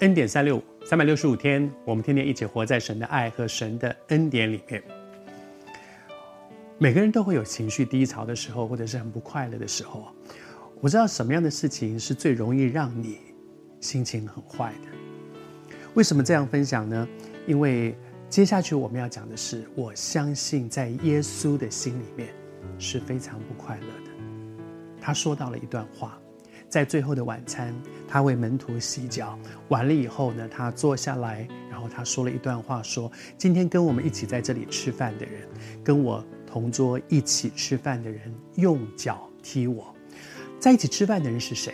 [0.00, 4.82] 恩典三六五，三百六十五天，我们天天一起活在神的爱和神的恩典里面。
[6.78, 10.08] 每个人都会有情绪低潮的时候，或者是很不快乐的时候。
[10.80, 13.18] 我知道什么样的事情是最容易让你
[13.80, 15.78] 心情很坏的。
[15.94, 17.08] 为什么这样分享呢？
[17.46, 17.96] 因为
[18.28, 22.30] 接下去我们要讲的是，我相信在耶稣的心里面
[22.80, 24.10] 是非常不快乐的。
[25.00, 26.18] 他说到了一段话。
[26.74, 27.72] 在最后的晚餐，
[28.08, 29.38] 他为门徒洗脚，
[29.68, 35.46] 完了以后呢，他坐下来，然后他说了一段话，说：“今天跟我们一起在这里吃饭的人，
[35.84, 38.22] 跟我同桌一起吃饭的人，
[38.56, 39.94] 用脚踢我。
[40.58, 41.72] 在一起吃饭的人是谁？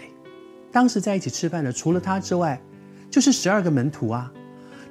[0.71, 2.61] 当时在一起吃饭的，除了他之外，
[3.11, 4.31] 就是十二个门徒啊。”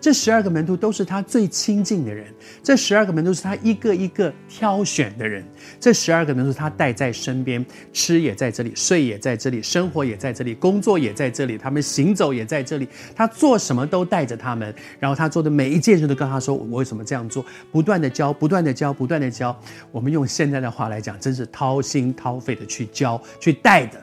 [0.02, 2.34] 这十二个门徒都是他最亲近的人，
[2.64, 5.44] 这十二个门徒是他一个一个挑选的人，
[5.80, 19.58] 这十二个门徒他带在身边，吃也在这里，睡也在这里，生活也在这里，工作也在这里，他们行走也在这里，他做什么都带着他们，然后他做的每一件事都跟他说：“我为什么这样做？”不断的教，不断的教，不断的教。
[19.92, 24.02] 我们用现在的话来讲，真是掏心掏肺的去教、去带的。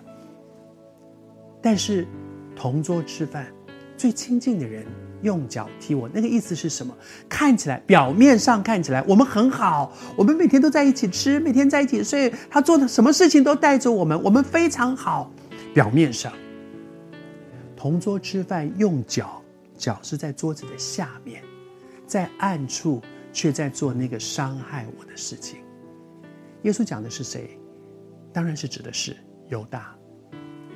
[1.62, 2.06] 但是
[2.54, 3.46] 同桌吃饭，
[3.96, 4.84] 最亲近的人。
[5.22, 6.94] 用脚踢我，那个意思是什么？
[7.26, 15.32] 看起来，表面上看起来我们很好，我们每天都在一起吃，每天在一起睡，他做的什么事情都带着我们，我们非常好。
[15.72, 16.32] 表面上，
[17.74, 19.42] 同桌吃饭用脚，
[19.74, 21.42] 脚是在桌子的下面，
[22.06, 23.00] 在暗处
[23.32, 25.60] 却在做那个伤害我的事情。
[26.62, 27.58] 耶稣讲的是谁？
[28.34, 29.16] 当然是指的是
[29.48, 29.96] 犹大，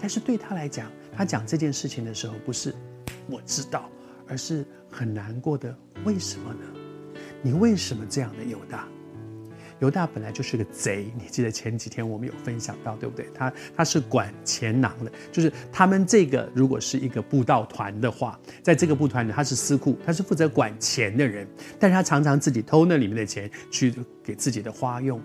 [0.00, 2.74] 但是对他来讲，他讲这件事情的时候，不是
[3.28, 3.90] 我知道。
[4.32, 6.60] 而是很难过的，为什么呢？
[7.42, 8.86] 你为什么这样的犹大？
[9.80, 13.26] 犹大本来就是个贼，你记得前几天我们有分享到，对不对？
[13.34, 21.44] 他他是管钱囊的，就是他们这个如果是一个布道团的话，在这个布团里他是司库，他是负责管钱的人，
[21.76, 23.92] 但是他常常自己偷那里面的钱去
[24.22, 25.20] 给自己的花用。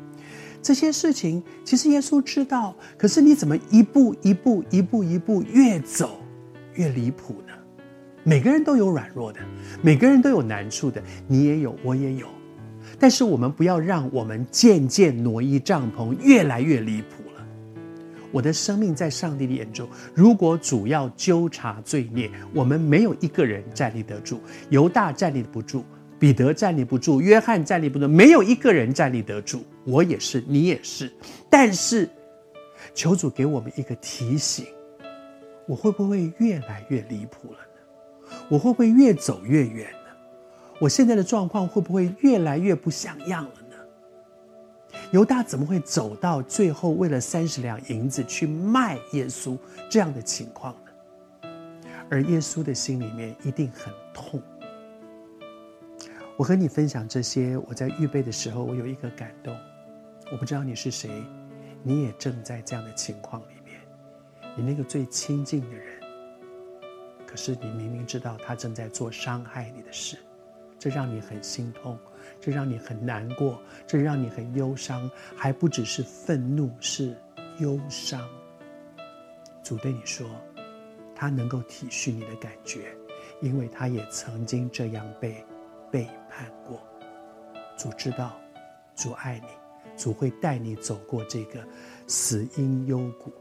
[0.64, 6.24] 这些事情其实耶稣知道，可是你怎么一步一步一步一步越走
[6.74, 7.54] 越离谱呢？
[8.28, 9.40] 每个人都有软弱的，
[9.84, 12.26] 每个人都有难处的，你也有，我也有。
[12.98, 17.46] 但是我们不要让我们渐渐挪移帐篷，越来越离谱了。
[18.32, 24.42] 我的生命在上帝的眼中，如果主要纠察罪孽，我们没有一个人站立得住。
[24.72, 25.84] 犹大站立不住，
[26.18, 29.64] 彼得站立不住，约翰站立不住，没有一个人站立得住。
[29.86, 31.14] 我也是，你也是。
[31.48, 32.10] 但是，
[32.96, 34.66] 求主给我们一个提醒：
[35.68, 37.60] 我会不会越来越离谱了？
[38.50, 40.10] 我会不会越走越远呢？
[40.80, 43.76] 我现在的状况会不会越来越不像样了呢？
[45.12, 49.58] 犹大怎么会走到最后，为了三十两银子去卖耶稣
[49.90, 51.50] 这样的情况呢？
[52.10, 54.42] 而耶稣的心里面一定很痛。
[56.38, 59.56] 我和你分享这些，我在预备的时候，我有一个感动。
[60.32, 61.10] 我不知道你是谁，
[61.82, 63.80] 你也正在这样的情况里面，
[64.56, 66.05] 你那个最亲近的人。
[67.36, 70.18] 是你明明知道他正在做伤害你的事，
[70.80, 71.98] 这让你很心痛，
[72.40, 77.16] 这让你很难过，这让你很忧伤，还不只是愤怒，是
[77.60, 78.28] 忧伤。
[79.64, 80.28] 主对你说，
[81.16, 82.96] 他能够体恤你的感觉，
[83.42, 85.44] 因为他也曾经这样被
[85.92, 86.80] 背叛过。
[87.78, 88.40] 主知道，
[88.96, 91.64] 主爱你，主会带你走过这个
[92.08, 93.34] 死荫幽谷，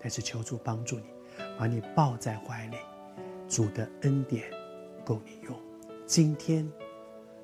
[0.00, 1.04] 但是求主帮助你，
[1.58, 2.76] 把你抱在怀里。
[3.50, 4.48] 主的恩典
[5.04, 5.54] 够你用。
[6.06, 6.70] 今天，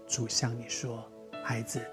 [0.07, 1.05] 主向你说
[1.43, 1.85] ：“孩子，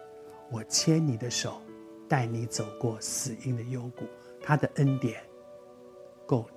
[0.51, 1.59] 我牵你的手，
[2.07, 4.05] 带你走过死荫的幽谷。
[4.39, 5.23] 他的恩典
[6.27, 6.47] 够